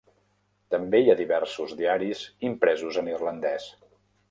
També 0.75 1.01
hi 1.01 1.11
ha 1.13 1.17
diversos 1.19 1.75
diaris 1.83 2.23
impresos 2.51 3.01
en 3.03 3.13
irlandès. 3.15 3.71